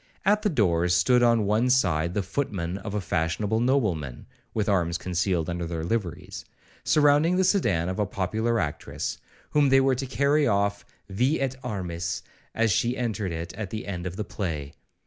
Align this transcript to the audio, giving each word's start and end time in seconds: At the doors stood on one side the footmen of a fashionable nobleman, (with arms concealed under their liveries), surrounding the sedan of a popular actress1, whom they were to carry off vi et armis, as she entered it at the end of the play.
At 0.25 0.41
the 0.41 0.49
doors 0.49 0.95
stood 0.95 1.21
on 1.21 1.45
one 1.45 1.69
side 1.69 2.15
the 2.15 2.23
footmen 2.23 2.79
of 2.79 2.95
a 2.95 3.01
fashionable 3.01 3.59
nobleman, 3.59 4.25
(with 4.51 4.67
arms 4.67 4.97
concealed 4.97 5.47
under 5.47 5.67
their 5.67 5.83
liveries), 5.83 6.43
surrounding 6.83 7.35
the 7.35 7.43
sedan 7.43 7.87
of 7.87 7.99
a 7.99 8.07
popular 8.07 8.55
actress1, 8.55 9.19
whom 9.51 9.69
they 9.69 9.79
were 9.79 9.93
to 9.93 10.07
carry 10.07 10.47
off 10.47 10.87
vi 11.07 11.39
et 11.39 11.55
armis, 11.63 12.23
as 12.55 12.71
she 12.71 12.97
entered 12.97 13.31
it 13.31 13.53
at 13.53 13.69
the 13.69 13.85
end 13.85 14.07
of 14.07 14.15
the 14.15 14.23
play. 14.25 14.73